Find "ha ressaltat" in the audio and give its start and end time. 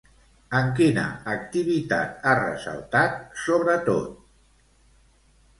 2.31-3.21